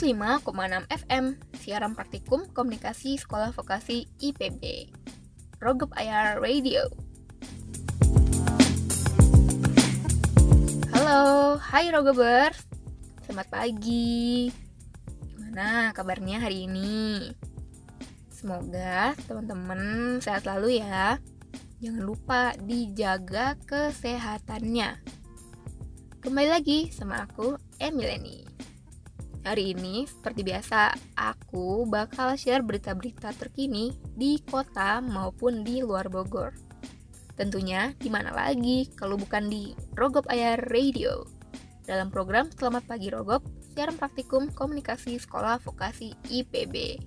[0.00, 4.88] 105,6 FM, siaran praktikum komunikasi sekolah vokasi IPB.
[5.60, 6.88] Rogop Ayar Radio.
[10.96, 12.64] Halo, hai Rogobers.
[13.28, 14.48] Selamat pagi.
[15.36, 17.36] Gimana kabarnya hari ini?
[18.32, 21.20] Semoga teman-teman sehat selalu ya.
[21.84, 24.96] Jangan lupa dijaga kesehatannya.
[26.24, 28.48] Kembali lagi sama aku, Emileni.
[29.40, 36.52] Hari ini, seperti biasa, aku bakal share berita-berita terkini di kota maupun di luar Bogor.
[37.40, 41.24] Tentunya di mana lagi kalau bukan di Rogop Ayar Radio.
[41.88, 43.40] Dalam program Selamat Pagi Rogop,
[43.72, 47.00] siaran praktikum komunikasi sekolah vokasi IPB.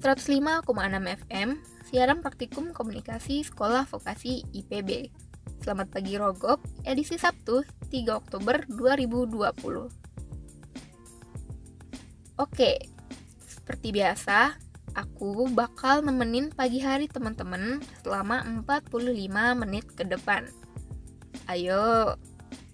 [0.00, 0.64] 105,6
[1.28, 1.60] FM,
[1.92, 5.23] siaran praktikum komunikasi sekolah vokasi IPB.
[5.64, 9.88] Selamat pagi Rogop, edisi Sabtu 3 Oktober 2020.
[12.36, 12.84] Oke,
[13.48, 14.60] seperti biasa,
[14.92, 18.92] aku bakal nemenin pagi hari teman-teman selama 45
[19.64, 20.44] menit ke depan.
[21.48, 22.12] Ayo,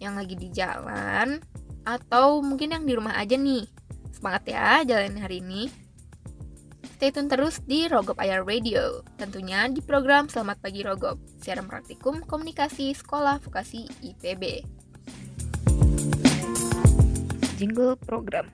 [0.02, 1.38] yang lagi di jalan
[1.86, 3.70] atau mungkin yang di rumah aja nih.
[4.10, 5.70] Semangat ya jalan hari ini.
[7.01, 12.20] Stay tune terus di Rogop Ayar Radio, tentunya di program Selamat Pagi Rogop, siaran praktikum
[12.29, 14.61] komunikasi sekolah vokasi IPB.
[17.56, 18.53] Jingle program.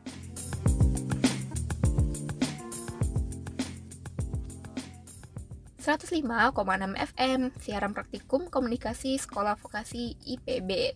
[5.82, 10.94] enam FM, siaran praktikum komunikasi sekolah vokasi IPB.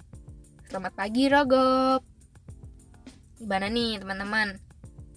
[0.70, 2.06] Selamat pagi Rogop.
[3.42, 4.54] Gimana nih teman-teman?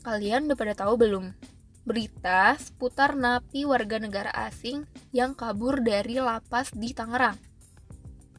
[0.02, 1.53] Kalian udah pada tahu belum
[1.84, 7.36] berita seputar napi warga negara asing yang kabur dari lapas di Tangerang.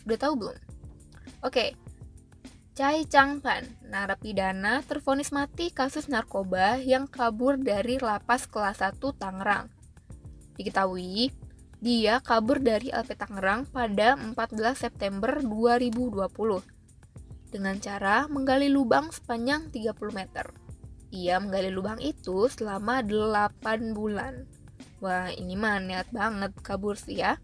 [0.09, 0.59] Udah tahu belum?
[1.44, 1.77] Oke.
[2.75, 9.71] Chai Changpan, narapidana terfonis mati kasus narkoba yang kabur dari lapas kelas 1 Tangerang.
[10.59, 11.31] Diketahui,
[11.78, 16.75] dia kabur dari LP Tangerang pada 14 September 2020
[17.54, 20.63] dengan cara menggali lubang sepanjang 30 meter.
[21.14, 24.50] Ia menggali lubang itu selama 8 bulan.
[24.98, 27.38] Wah, ini mah niat banget kabur sih ya.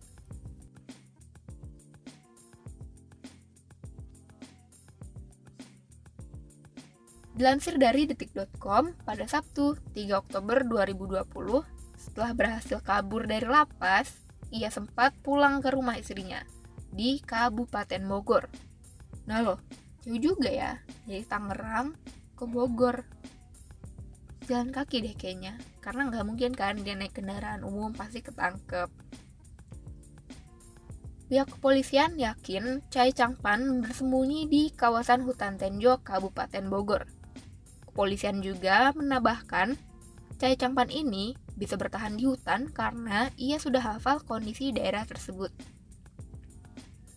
[7.38, 11.62] Dilansir dari detik.com pada Sabtu 3 Oktober 2020,
[11.94, 14.18] setelah berhasil kabur dari lapas,
[14.50, 16.42] ia sempat pulang ke rumah istrinya
[16.90, 18.50] di Kabupaten Bogor.
[19.30, 19.62] Nah loh,
[20.04, 21.94] jauh juga ya, dari Tangerang
[22.34, 23.19] ke Bogor
[24.50, 28.90] jalan kaki deh kayaknya karena nggak mungkin kan dia naik kendaraan umum pasti ketangkep
[31.30, 37.06] Pihak kepolisian yakin Chai Changpan bersembunyi di kawasan hutan Tenjo, Kabupaten Bogor.
[37.86, 39.78] Kepolisian juga menambahkan,
[40.42, 45.54] Chai Changpan ini bisa bertahan di hutan karena ia sudah hafal kondisi daerah tersebut.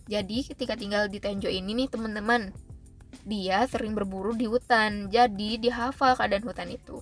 [0.05, 2.53] Jadi ketika tinggal di Tenjo ini nih teman-teman,
[3.25, 7.01] dia sering berburu di hutan, jadi dihafal keadaan hutan itu.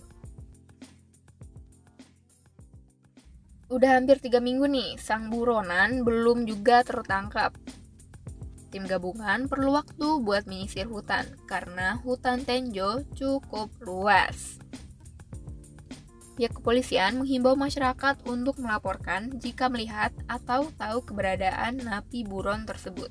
[3.71, 7.55] Udah hampir tiga minggu nih, sang buronan belum juga tertangkap.
[8.67, 14.59] Tim gabungan perlu waktu buat menyisir hutan, karena hutan Tenjo cukup luas.
[16.35, 23.07] Pihak kepolisian menghimbau masyarakat untuk melaporkan jika melihat atau tahu keberadaan napi buron tersebut.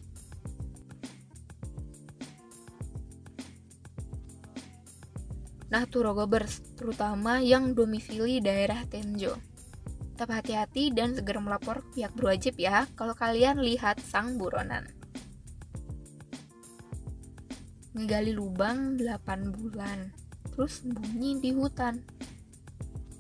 [5.73, 9.50] Nah, Turogobers, terutama yang domisili daerah Tenjo.
[10.21, 14.85] Tetap hati-hati dan segera melapor pihak berwajib ya kalau kalian lihat sang buronan.
[17.97, 19.17] Ngegali lubang 8
[19.49, 20.13] bulan,
[20.53, 22.05] terus bunyi di hutan.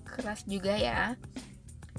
[0.04, 1.16] Keras juga ya.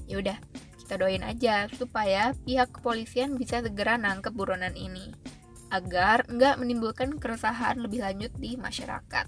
[0.05, 0.37] Ya udah,
[0.77, 5.09] kita doain aja supaya pihak kepolisian bisa segera nangkep buronan ini
[5.73, 9.25] agar nggak menimbulkan keresahan lebih lanjut di masyarakat.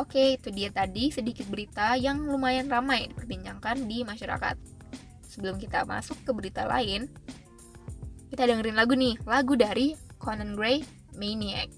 [0.00, 4.56] Oke, itu dia tadi sedikit berita yang lumayan ramai diperbincangkan di masyarakat.
[5.28, 7.12] Sebelum kita masuk ke berita lain,
[8.32, 10.80] kita dengerin lagu nih, lagu dari Conan Gray,
[11.20, 11.68] Maniac.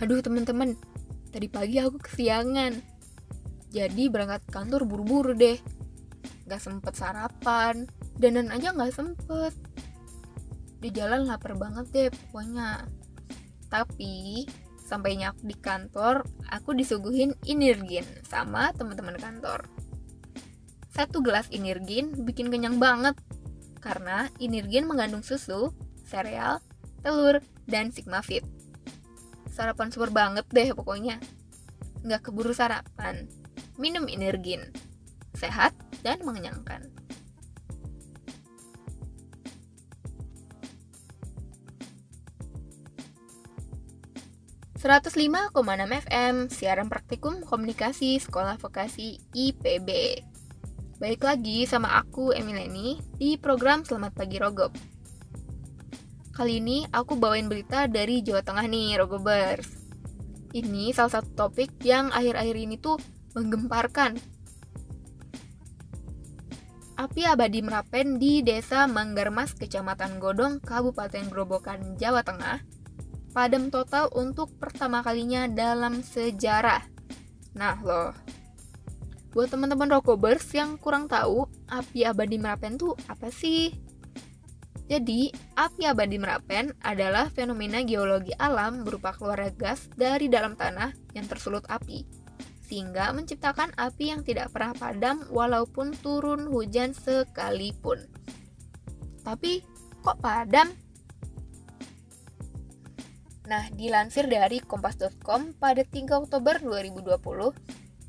[0.00, 0.72] Aduh teman-teman,
[1.28, 2.72] tadi pagi aku kesiangan.
[3.68, 5.60] Jadi berangkat kantor buru-buru deh.
[6.48, 7.84] Gak sempet sarapan,
[8.18, 9.54] danan aja nggak sempet
[10.78, 12.86] di jalan lapar banget deh pokoknya
[13.68, 14.46] tapi
[14.88, 19.68] sampainya aku di kantor, aku disuguhin Inirgin sama teman-teman kantor.
[20.88, 23.12] Satu gelas Inirgin bikin kenyang banget
[23.84, 25.76] karena Inirgin mengandung susu,
[26.08, 26.64] sereal,
[27.04, 28.42] telur, dan Sigma Fit.
[29.52, 31.20] Sarapan super banget deh pokoknya.
[32.00, 33.28] Nggak keburu sarapan,
[33.76, 34.72] minum Inirgin.
[35.36, 36.88] Sehat dan mengenyangkan.
[44.78, 45.58] 105,6
[46.06, 49.90] FM, siaran praktikum komunikasi sekolah vokasi IPB.
[51.02, 54.70] Baik lagi sama aku Emileni di program Selamat Pagi Rogop.
[56.30, 59.66] Kali ini aku bawain berita dari Jawa Tengah nih, Rogobers.
[60.54, 63.02] Ini salah satu topik yang akhir-akhir ini tuh
[63.34, 64.14] menggemparkan.
[67.02, 72.62] Api abadi Merapen di Desa Manggarmas, Kecamatan Godong, Kabupaten Grobogan, Jawa Tengah,
[73.30, 76.84] padam total untuk pertama kalinya dalam sejarah.
[77.54, 78.12] Nah loh,
[79.36, 83.70] buat teman-teman rokobers yang kurang tahu, api abadi Merapen tuh apa sih?
[84.88, 91.28] Jadi, api abadi Merapen adalah fenomena geologi alam berupa keluar gas dari dalam tanah yang
[91.28, 92.08] tersulut api,
[92.64, 98.08] sehingga menciptakan api yang tidak pernah padam walaupun turun hujan sekalipun.
[99.20, 99.60] Tapi,
[100.00, 100.72] kok padam?
[103.48, 107.16] Nah, dilansir dari kompas.com pada 3 Oktober 2020,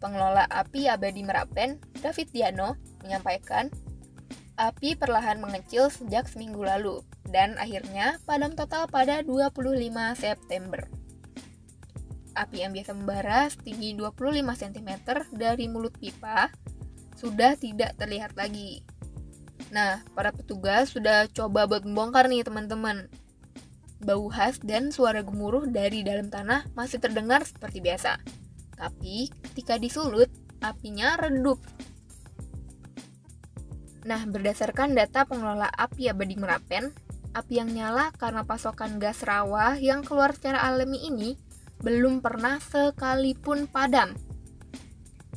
[0.04, 3.72] pengelola api abadi Merapen, David Diano, menyampaikan
[4.60, 7.00] api perlahan mengecil sejak seminggu lalu
[7.32, 9.56] dan akhirnya padam total pada 25
[10.20, 10.84] September.
[12.36, 14.92] Api yang biasa membara setinggi 25 cm
[15.40, 16.52] dari mulut pipa
[17.16, 18.84] sudah tidak terlihat lagi.
[19.72, 23.08] Nah, para petugas sudah coba buat membongkar nih teman-teman
[24.00, 28.20] bau khas dan suara gemuruh dari dalam tanah masih terdengar seperti biasa.
[28.80, 30.32] Tapi ketika disulut,
[30.64, 31.60] apinya redup.
[34.08, 36.96] Nah, berdasarkan data pengelola api abadi Merapen,
[37.36, 41.36] api yang nyala karena pasokan gas rawa yang keluar secara alami ini
[41.84, 44.16] belum pernah sekalipun padam.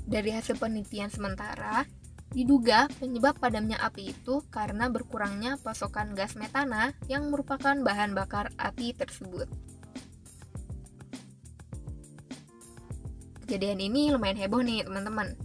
[0.06, 1.86] Dari hasil penelitian sementara,
[2.32, 8.96] Diduga penyebab padamnya api itu karena berkurangnya pasokan gas metana yang merupakan bahan bakar api
[8.96, 9.52] tersebut.
[13.44, 15.36] Kejadian ini lumayan heboh nih teman-teman.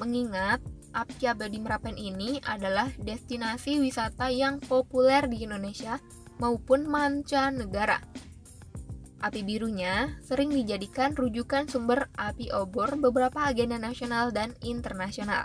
[0.00, 0.64] Mengingat
[0.96, 6.00] api abadi Merapen ini adalah destinasi wisata yang populer di Indonesia
[6.40, 8.00] maupun mancanegara.
[9.20, 15.44] Api birunya sering dijadikan rujukan sumber api obor beberapa agenda nasional dan internasional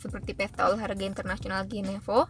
[0.00, 2.24] seperti Pesta Olahraga Internasional Genevo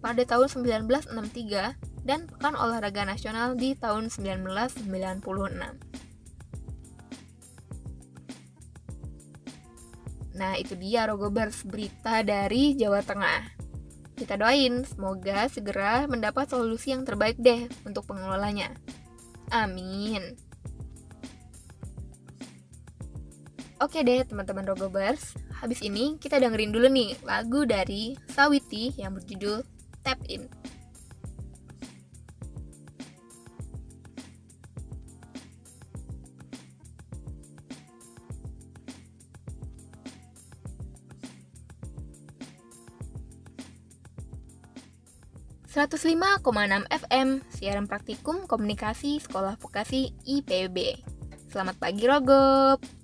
[0.00, 4.84] pada tahun 1963 dan Pekan Olahraga Nasional di tahun 1996.
[10.34, 13.54] Nah, itu dia Rogobers berita dari Jawa Tengah.
[14.14, 18.74] Kita doain semoga segera mendapat solusi yang terbaik deh untuk pengelolanya.
[19.54, 20.34] Amin.
[23.82, 29.62] Oke deh teman-teman Rogobers, habis ini kita dengerin dulu nih lagu dari Sawiti yang berjudul
[30.02, 30.46] Tap In.
[46.64, 51.02] enam FM, siaran praktikum komunikasi sekolah vokasi IPB.
[51.50, 53.03] Selamat pagi Rogop!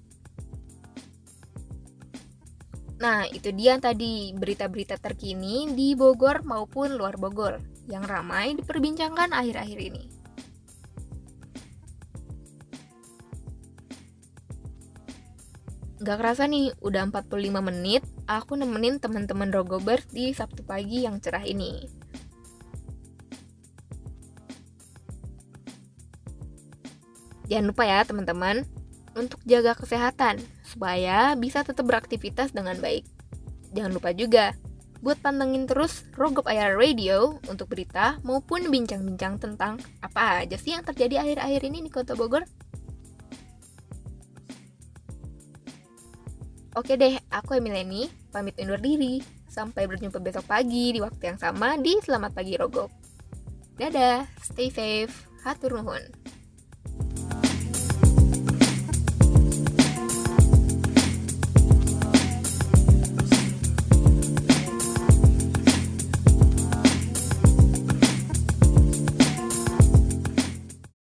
[3.00, 7.56] Nah, itu dia tadi berita-berita terkini di Bogor maupun luar Bogor
[7.88, 10.04] yang ramai diperbincangkan akhir-akhir ini.
[16.00, 21.44] Gak kerasa nih, udah 45 menit aku nemenin teman-teman Rogobers di Sabtu pagi yang cerah
[21.44, 21.88] ini.
[27.48, 28.64] Jangan lupa ya teman-teman,
[29.16, 30.38] untuk jaga kesehatan
[30.70, 33.02] supaya bisa tetap beraktivitas dengan baik.
[33.74, 34.54] Jangan lupa juga
[35.00, 40.84] buat pantengin terus Rogop Ayar Radio untuk berita maupun bincang-bincang tentang apa aja sih yang
[40.84, 42.44] terjadi akhir-akhir ini di Kota Bogor.
[46.78, 49.18] Oke deh, aku Emileni, pamit undur diri.
[49.50, 52.86] Sampai berjumpa besok pagi di waktu yang sama di Selamat Pagi Rogop.
[53.74, 55.10] Dadah, stay safe,
[55.42, 56.19] hatur nuhun.